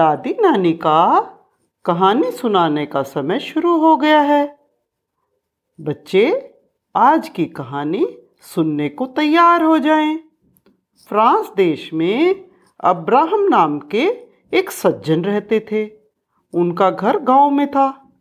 दादी 0.00 0.36
नानी 0.40 0.72
का 0.72 1.20
कहानी 1.84 2.30
सुनाने 2.30 2.86
का 2.86 3.02
समय 3.02 3.38
शुरू 3.38 3.78
हो 3.78 3.96
गया 3.96 4.20
है। 4.20 4.58
बच्चे, 5.80 6.54
आज 6.96 7.28
की 7.28 7.44
कहानी 7.44 8.18
सुनने 8.40 8.88
को 8.88 9.06
तैयार 9.06 9.62
हो 9.62 9.78
जाएँ। 9.78 10.16
फ्रांस 11.08 11.52
देश 11.56 11.94
में 11.94 12.50
अब्राहम 12.80 13.40
नाम 13.40 13.78
के 13.78 14.28
एक 14.54 14.70
सज्जन 14.70 15.24
रहते 15.24 15.66
थे। 15.72 15.90
उनका 16.54 16.90
घर 16.90 17.18
गाँव 17.18 17.50
में 17.50 17.70
था। 17.70 18.12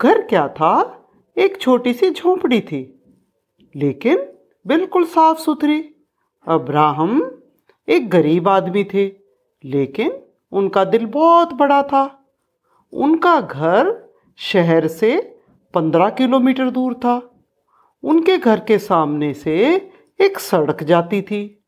घर 0.00 0.22
क्या 0.22 0.48
था? 0.48 1.00
एक 1.38 1.60
छोटी 1.60 1.92
सी 1.92 2.10
झोंपड़ी 2.10 2.60
थी। 2.60 3.02
लेकिन 3.76 4.32
बिल्कुल 4.66 5.04
साफ़ 5.04 5.38
सुथरी। 5.38 5.94
अब्राहम 6.48 7.42
एक 7.88 8.10
गरीब 8.10 8.48
आदमी 8.48 8.84
थे, 8.84 9.06
लेकिन 9.64 10.22
उनका 10.52 10.84
दिल 10.84 11.06
बहुत 11.06 11.52
बड़ा 11.52 11.82
था। 11.82 12.26
उनका 12.92 13.40
घर 13.40 14.10
शहर 14.36 14.86
से 14.86 15.40
पंद्रह 15.74 16.10
किलोमीटर 16.10 16.70
दूर 16.70 16.94
था। 16.94 17.34
उनके 18.02 18.38
घर 18.38 18.60
के 18.60 18.78
सामने 18.78 19.34
से 19.34 19.54
एक 20.20 20.38
सड़क 20.38 20.82
जाती 20.82 21.22
थी। 21.22 21.64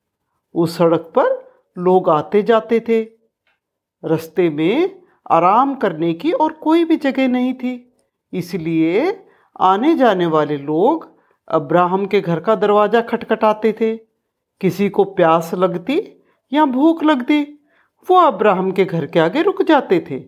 उस 0.55 0.79
सड़क 0.79 1.01
पर 1.01 1.53
लोग 1.79 2.09
आते 2.09 2.43
जाते 2.43 2.81
थे। 2.81 3.03
रास्ते 4.05 4.51
में 4.51 5.03
आराम 5.31 5.75
करने 5.75 6.15
की 6.15 6.33
और 6.33 6.53
कोई 6.53 6.85
भी 6.85 6.97
जगह 6.97 7.29
नहीं 7.29 7.55
थी। 7.55 7.93
इसलिए 8.33 9.25
आने 9.61 9.95
जाने 9.95 10.27
वाले 10.27 10.57
लोग 10.57 11.19
अब्राहम 11.49 12.07
के 12.07 12.21
घर 12.21 12.41
का 12.41 12.55
दरवाज़ा 12.55 13.01
खटखटाते 13.01 13.73
थे। 13.73 13.97
किसी 14.61 14.89
को 14.89 15.05
प्यास 15.05 15.55
लगती 15.55 16.23
या 16.53 16.65
भूख 16.65 17.05
लगती। 17.05 17.60
वो 18.11 18.17
अब्राहम 18.17 18.71
के 18.71 18.85
घर 18.85 19.07
के 19.07 19.21
आगे 19.21 19.43
रुक 19.43 19.63
जाते 19.63 20.07
थे। 20.11 20.25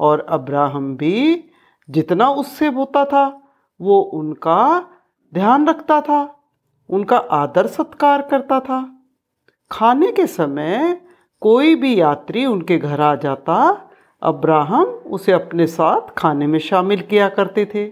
और 0.00 0.26
अब्राहम 0.28 0.96
भी 0.96 1.44
जितना 1.90 2.30
उससे 2.30 2.66
होता 2.66 3.04
था, 3.04 3.42
वो 3.80 4.00
उनका 4.00 4.86
ध्यान 5.34 5.68
रखता 5.68 6.00
था, 6.00 6.40
उनका 6.90 7.16
आदर 7.16 7.66
सत्कार 7.66 8.22
करता 8.22 8.60
था। 8.60 9.02
खाने 9.70 10.12
के 10.12 10.26
समय 10.26 11.00
कोई 11.40 11.74
भी 11.74 12.00
यात्री 12.00 12.46
उनके 12.46 12.78
घर 12.78 13.00
आ 13.00 13.14
जाता, 13.14 13.88
अब्राहम 14.22 14.84
उसे 14.84 15.32
अपने 15.32 15.66
साथ 15.66 16.00
खाने 16.18 16.46
में 16.46 16.58
शामिल 16.58 17.00
किया 17.00 17.28
करते 17.28 17.64
थे। 17.64 17.88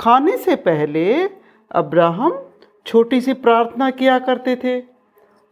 खाने 0.00 0.36
से 0.36 0.56
पहले 0.56 1.30
अब्राहम 1.72 2.46
छोटी 2.86 3.20
सी 3.20 3.32
प्रार्थना 3.32 3.90
किया 3.90 4.18
करते 4.18 4.56
थे 4.56 4.84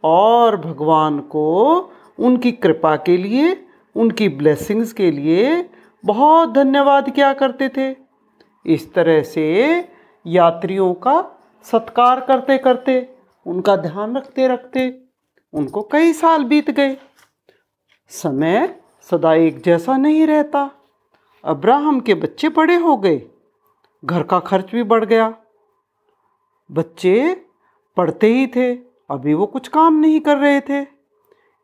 और 0.03 0.57
भगवान 0.57 1.19
को 1.19 1.89
उनकी 2.19 2.51
कृपा 2.51 2.95
के 2.95 3.17
लिए, 3.17 3.65
उनकी 3.95 4.29
ब्लेसिंग्स 4.29 4.93
के 4.93 5.11
लिए 5.11 5.69
बहुत 6.05 6.49
धन्यवाद 6.51 7.09
किया 7.09 7.33
करते 7.33 7.69
थे। 7.69 7.95
इस 8.65 8.93
तरह 8.93 9.23
से 9.23 9.75
यात्रियों 10.27 10.93
का 10.93 11.43
सत्कार 11.63 12.19
करते 12.19 12.57
करते, 12.57 13.15
उनका 13.47 13.75
ध्यान 13.75 14.17
रखते 14.17 14.47
रखते, 14.47 15.03
उनको 15.53 15.81
कई 15.81 16.13
साल 16.13 16.43
बीत 16.43 16.71
गए। 16.71 16.97
समय 18.09 18.81
सदा 19.11 19.33
एक 19.33 19.61
जैसा 19.61 19.97
नहीं 19.97 20.27
रहता। 20.27 20.71
अब्राहम 21.45 21.99
के 21.99 22.13
बच्चे 22.13 22.49
बड़े 22.49 22.75
हो 22.75 22.97
गए। 22.97 23.21
घर 24.05 24.23
का 24.23 24.39
खर्च 24.39 24.71
भी 24.71 24.83
बढ़ 24.83 25.05
गया। 25.05 25.35
बच्चे 26.71 27.45
पढ़ते 27.97 28.27
ही 28.27 28.47
थे, 28.47 28.75
अभी 29.09 29.33
वो 29.33 29.45
कुछ 29.45 29.67
काम 29.67 29.99
नहीं 29.99 30.19
कर 30.19 30.37
रहे 30.37 30.61
थे। 30.61 31.00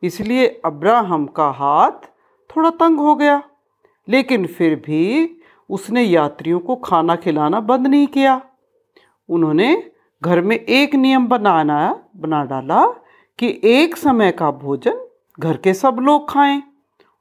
इसलिए 0.04 0.62
अब्राहम 0.66 1.26
का 1.26 1.50
हाथ 1.50 2.08
थोड़ा 2.50 2.70
तंग 2.70 3.00
हो 3.00 3.16
गया। 3.16 3.42
लेकिन 4.08 4.46
फिर 4.46 4.76
भी 4.76 5.34
उसने 5.70 6.04
यात्रियों 6.04 6.60
को 6.60 6.76
खाना 6.76 7.16
खिलाना 7.16 7.60
बंद 7.60 7.88
नहीं 7.88 8.08
किया। 8.08 8.42
उन्होंने 9.30 9.92
घर 10.22 10.42
में 10.42 10.56
एक 10.56 10.96
नियम 10.96 11.28
बनाना, 11.28 12.04
बना 12.18 12.44
डाला 12.44 12.86
कि 13.40 13.62
एक 13.64 13.98
समय 13.98 14.32
का 14.32 14.52
भोजन 14.52 15.08
घर 15.40 15.58
के 15.58 15.74
सब 15.74 15.98
लोग 16.02 16.30
खाएँ 16.30 16.62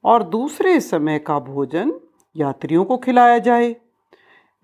और 0.03 0.23
दूसरे 0.23 0.79
समय 0.79 1.19
का 1.19 1.39
भोजन 1.39 1.93
यात्रियों 2.35 2.85
को 2.85 2.97
खिलाया 2.97 3.37
जाए। 3.39 3.75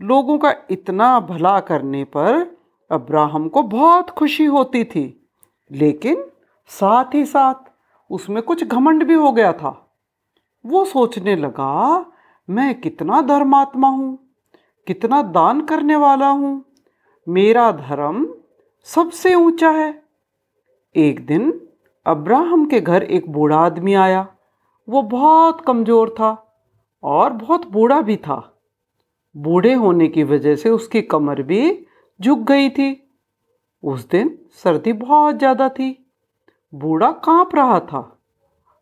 लोगों 0.02 0.38
का 0.38 0.54
इतना 0.70 1.20
भला 1.20 1.60
करने 1.60 2.04
पर 2.04 2.58
अब्राहम 2.92 3.48
को 3.50 3.64
बहुत 3.64 4.10
खुशी 4.10 4.46
होती 4.46 4.84
थी, 4.84 5.28
लेकिन 5.72 6.24
साथ 6.68 7.16
ही 7.16 7.26
साथ 7.26 7.73
उसमें 8.14 8.42
कुछ 8.44 8.64
घमंड 8.64 9.04
भी 9.04 9.14
हो 9.14 9.32
गया 9.32 9.52
था। 9.54 9.80
वो 10.66 10.84
सोचने 10.86 11.36
लगा, 11.36 12.06
मैं 12.50 12.74
कितना 12.82 13.22
धर्मात्मा 13.22 13.88
हूँ, 13.88 14.18
कितना 14.88 15.22
दान 15.22 15.62
करने 15.62 15.96
वाला 15.96 16.28
हूँ, 16.28 16.64
मेरा 17.28 17.72
धर्म 17.72 18.28
सबसे 18.88 19.34
ऊँचा 19.36 19.70
है। 19.70 20.04
एक 20.96 21.26
दिन 21.26 21.52
अब्राहम 22.06 22.66
के 22.66 22.80
घर 22.82 23.04
एक 23.04 23.32
बूढ़ा 23.32 23.58
आदमी 23.58 23.94
आया। 23.94 24.28
वो 24.88 25.02
बहुत 25.02 25.62
कमज़ोर 25.62 26.10
था 26.10 26.32
और 27.04 27.34
बहुत 27.34 27.68
बूढ़ा 27.68 28.02
भी 28.02 28.16
था। 28.18 28.38
बूढ़े 29.36 29.74
होने 29.74 30.08
की 30.08 30.24
वजह 30.24 30.56
से 30.56 30.70
उसकी 30.70 31.02
कमर 31.02 31.42
भी 31.42 31.88
झुक 32.20 32.40
गई 32.40 32.70
थी। 32.70 32.92
उस 33.84 34.08
दिन 34.10 34.38
सर्दी 34.64 34.94
बहुत 34.94 35.38
ज़्यादा 35.38 35.70
थी। 35.70 36.03
बूढ़ा 36.74 37.12
काँप 37.12 37.56
रहा 37.56 37.80
था। 37.80 38.20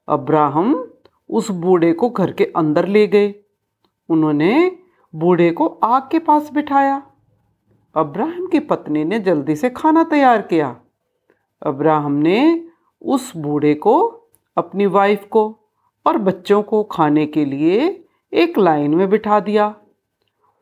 अब्राहम 0.09 0.94
उस 1.29 1.52
बूढ़े 1.52 1.94
को 1.94 2.09
घर 2.09 2.31
के 2.31 2.46
अंदर 2.56 2.88
ले 2.88 3.07
गए। 3.07 3.35
उन्होंने 4.09 4.78
बूढ़े 5.16 5.52
को 5.52 5.66
आग 5.68 6.01
के 6.12 6.19
पास 6.19 6.53
बिठाया। 6.53 7.03
अब्राहम 7.96 8.47
की 8.47 8.59
पत्नी 8.59 9.03
ने 9.03 9.19
जल्दी 9.19 9.56
से 9.56 9.69
खाना 9.69 10.03
तैयार 10.03 10.41
किया। 10.41 10.78
अब्राहम 11.66 12.12
ने 12.12 12.68
उस 13.01 13.38
बूढ़े 13.38 13.74
को, 13.74 14.24
अपनी 14.57 14.85
वाइफ 14.85 15.28
को 15.31 15.59
और 16.07 16.18
बच्चों 16.18 16.63
को 16.63 16.84
खाने 16.84 17.25
के 17.25 17.46
लिए 17.46 18.06
एक 18.34 18.57
लाइन 18.57 18.96
में 18.96 19.09
बिठा 19.09 19.40
दिया। 19.40 19.75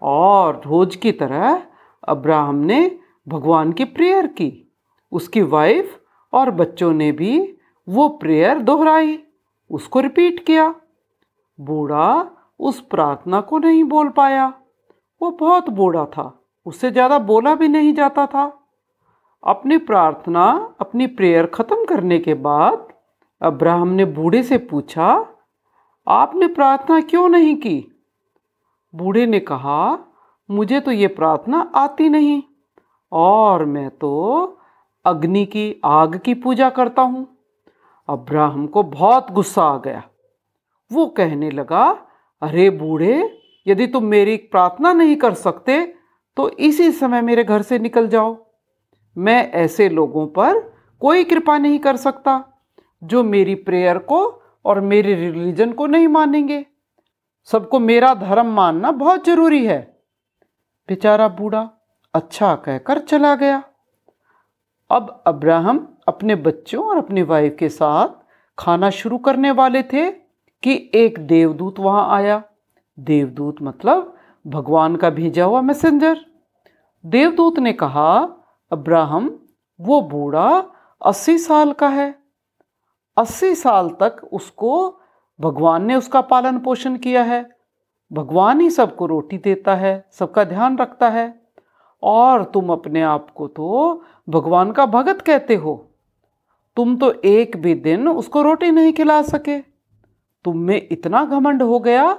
और 0.01 0.61
रोज 0.65 0.95
की 0.95 1.11
तरह 1.11 1.63
अब्राहम 2.03 2.55
ने 2.55 2.99
भगवान 3.27 3.71
की 3.71 3.85
प्रेयर 3.85 4.27
की। 4.27 4.71
उसकी 5.11 5.41
वाइफ 5.41 5.98
और 6.33 6.51
बच्चों 6.51 6.91
ने 6.93 7.11
भी 7.11 7.37
वो 7.87 8.07
प्रेयर 8.19 8.59
दोहराई, 8.59 9.17
उसको 9.71 9.99
रिपीट 9.99 10.45
किया। 10.45 10.73
बूढ़ा 11.59 12.25
उस 12.59 12.79
प्रार्थना 12.81 13.39
को 13.41 13.57
नहीं 13.59 13.83
बोल 13.85 14.09
पाया। 14.11 14.47
वो 15.21 15.29
बहुत 15.31 15.69
बूढ़ा 15.71 16.05
था, 16.07 16.33
उससे 16.65 16.91
ज़्यादा 16.91 17.19
बोला 17.21 17.53
भी 17.55 17.67
नहीं 17.67 17.93
जाता 17.93 18.25
था। 18.25 18.45
अपनी 19.43 19.77
प्रार्थना, 19.79 20.75
अपनी 20.79 21.07
प्रेयर 21.07 21.45
ख़त्म 21.47 21.85
करने 21.85 22.19
के 22.19 22.33
बाद 22.35 22.87
अब्राहम 23.41 23.87
ने 23.89 24.05
बूढ़े 24.07 24.41
से 24.43 24.57
पूछा, 24.59 25.07
आपने 26.07 26.47
प्रार्थना 26.49 26.99
क्यों 27.01 27.27
नहीं 27.29 27.55
की? 27.57 27.79
बूढ़े 28.93 29.25
ने 29.25 29.39
कहा, 29.41 29.97
मुझे 30.49 30.79
तो 30.79 30.91
ये 30.91 31.07
प्रार्थना 31.09 31.59
आती 31.75 32.09
नहीं, 32.09 32.41
और 33.11 33.65
मैं 33.65 33.89
तो 33.91 34.58
अग्नि 35.05 35.45
की 35.45 35.75
आग 35.85 36.17
की 36.17 36.33
पूजा 36.33 36.69
करता 36.69 37.01
हूँ। 37.01 37.27
अब्राहम 38.09 38.65
को 38.67 38.83
बहुत 38.83 39.31
गुस्सा 39.31 39.63
आ 39.63 39.77
गया। 39.77 40.03
वो 40.91 41.05
कहने 41.07 41.49
लगा, 41.51 41.85
अरे 42.41 42.69
बूढ़े, 42.69 43.39
यदि 43.67 43.87
तुम 43.87 44.05
मेरी 44.05 44.35
प्रार्थना 44.51 44.93
नहीं 44.93 45.15
कर 45.15 45.33
सकते 45.35 45.81
तो 46.37 46.49
इसी 46.49 46.91
समय 46.91 47.21
मेरे 47.21 47.43
घर 47.43 47.61
से 47.61 47.79
निकल 47.79 48.07
जाओ। 48.07 48.35
मैं 49.17 49.51
ऐसे 49.53 49.87
लोगों 49.89 50.25
पर 50.27 50.59
कोई 51.01 51.23
कृपा 51.23 51.57
नहीं 51.57 51.79
कर 51.79 51.95
सकता, 51.97 52.43
जो 53.01 53.23
मेरी 53.23 53.55
प्रेयर 53.55 53.97
को 53.97 54.19
और 54.65 54.79
मेरे 54.81 55.13
रिलीजन 55.15 55.71
को 55.71 55.87
नहीं 55.87 56.07
मानेंगे। 56.07 56.65
सबको 57.49 57.79
मेरा 57.79 58.13
धर्म 58.15 58.53
मानना 58.53 58.91
बहुत 58.93 59.25
ज़रूरी 59.25 59.65
है। 59.65 59.79
बेचारा 60.89 61.27
बूढ़ा 61.29 61.69
अच्छा 62.13 62.53
कहकर 62.55 62.99
चला 62.99 63.35
गया। 63.35 63.61
अब 64.91 65.23
अब्राहम 65.27 65.97
अपने 66.07 66.35
बच्चों 66.35 66.85
और 66.85 66.97
अपनी 66.97 67.21
वाइफ 67.21 67.55
के 67.59 67.69
साथ 67.69 68.07
खाना 68.59 68.89
शुरू 68.89 69.17
करने 69.17 69.51
वाले 69.51 69.83
थे 69.83 70.11
कि 70.63 70.91
एक 70.95 71.19
देवदूत 71.19 71.79
वहाँ 71.79 72.15
आया। 72.15 72.43
देवदूत 72.99 73.55
मतलब 73.61 74.15
भगवान 74.47 74.95
का 74.95 75.09
भेजा 75.09 75.45
हुआ 75.45 75.61
मैसेंजर 75.61 76.17
देवदूत 77.05 77.59
ने 77.59 77.73
कहा, 77.73 78.29
अब्राहम, 78.71 79.39
वो 79.81 80.01
बूढ़ा 80.01 80.63
अस्सी 81.05 81.37
साल 81.37 81.71
का 81.71 81.87
है। 81.87 82.15
अस्सी 83.17 83.55
साल 83.55 83.89
तक 83.89 84.29
उसको 84.33 85.01
भगवान 85.41 85.85
ने 85.85 85.95
उसका 85.95 86.21
पालन 86.21 86.59
पोषण 86.59 86.97
किया 86.97 87.23
है। 87.23 87.49
भगवान 88.13 88.61
ही 88.61 88.69
सबको 88.69 89.05
रोटी 89.05 89.37
देता 89.37 89.75
है, 89.75 90.07
सबका 90.11 90.43
ध्यान 90.43 90.77
रखता 90.77 91.09
है। 91.09 91.41
और 92.03 92.43
तुम 92.43 92.71
अपने 92.71 93.01
आप 93.01 93.29
को 93.29 93.47
तो 93.47 94.03
भगवान 94.29 94.71
का 94.71 94.85
भगत 94.85 95.21
कहते 95.21 95.55
हो। 95.55 95.75
तुम 96.77 96.95
तो 96.97 97.11
एक 97.25 97.57
भी 97.57 97.73
दिन 97.75 98.07
उसको 98.07 98.41
रोटी 98.41 98.71
नहीं 98.71 98.93
खिला 98.93 99.21
सके। 99.21 99.59
तुम 100.45 100.57
में 100.57 100.87
इतना 100.91 101.23
घमंड 101.25 101.63
हो 101.63 101.79
गया, 101.79 102.17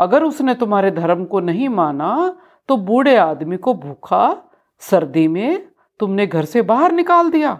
अगर 0.00 0.24
उसने 0.24 0.54
तुम्हारे 0.54 0.90
धर्म 0.90 1.24
को 1.24 1.40
नहीं 1.40 1.68
माना 1.68 2.38
तो 2.68 2.76
बूढ़े 2.76 3.16
आदमी 3.16 3.56
को 3.56 3.74
भूखा, 3.74 4.36
सर्दी 4.82 5.26
में 5.28 5.66
तुमने 6.00 6.26
घर 6.26 6.44
से 6.44 6.62
बाहर 6.62 6.92
निकाल 6.92 7.30
दिया। 7.30 7.58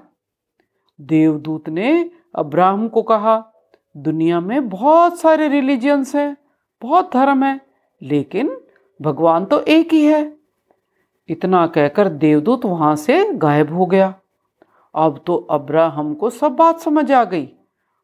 देवदूत 0.99 1.69
ने 1.69 2.11
अब्राहम 2.35 2.87
को 2.88 3.03
कहा, 3.03 3.43
दुनिया 3.95 4.41
में 4.41 4.69
बहुत 4.69 5.19
सारे 5.21 5.49
रिलीजियंस 5.49 6.15
हैं, 6.17 6.37
बहुत 6.83 7.12
धर्म 7.12 7.45
है, 7.45 7.61
लेकिन 8.03 8.56
भगवान 9.00 9.45
तो 9.45 9.61
एक 9.61 9.93
ही 9.93 10.05
है। 10.05 10.23
इतना 11.32 11.67
कहकर 11.67 12.08
देवदूत 12.08 12.64
वहाँ 12.64 12.94
से 12.96 13.25
गायब 13.34 13.73
हो 13.75 13.87
गया। 13.87 14.14
अब 14.94 15.23
तो 15.26 15.37
अब्राहम 15.50 16.12
को 16.14 16.31
सब 16.31 16.56
बात 16.56 16.81
समझ 16.81 17.11
आ 17.12 17.23
गई। 17.25 17.49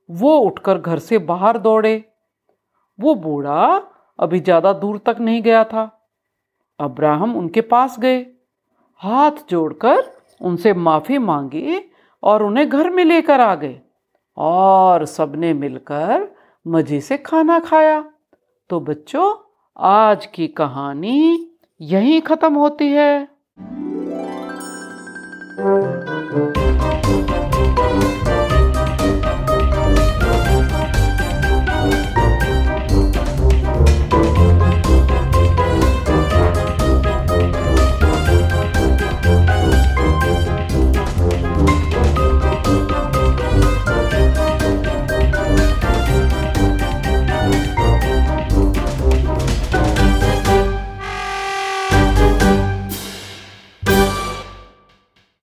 वो 0.08 0.36
उठकर 0.38 0.78
घर 0.78 0.98
से 0.98 1.18
बाहर 1.20 1.58
दौड़े। 1.58 2.02
वो 2.98 3.14
बूढ़ा 3.16 3.64
अभी 4.18 4.40
ज़्यादा 4.40 4.72
दूर 4.74 4.98
तक 5.06 5.16
नहीं 5.20 5.42
गया 5.42 5.64
था। 5.64 5.90
अब्राहम 6.80 7.36
उनके 7.36 7.60
पास 7.62 7.98
गए। 8.00 8.18
हाथ 9.00 9.44
जोड़कर 9.50 10.02
उनसे 10.40 10.72
माफ़ी 10.74 11.18
मांगी 11.18 11.80
और 12.22 12.42
उन्हें 12.42 12.68
घर 12.68 12.90
में 12.90 13.04
लेकर 13.04 13.40
आ 13.40 13.54
गए 13.54 13.80
और 14.36 15.04
सबने 15.06 15.52
मिलकर 15.54 16.28
मज़े 16.66 17.00
से 17.00 17.16
खाना 17.18 17.58
खाया। 17.58 18.04
तो 18.70 18.80
बच्चों, 18.80 19.34
आज 19.76 20.26
की 20.26 20.46
कहानी 20.48 21.47
यहीं 21.80 22.20
ख़त्म 22.28 22.54
होती 22.54 22.90
है 22.92 23.10
Thank 27.58 28.28
you. 28.28 28.47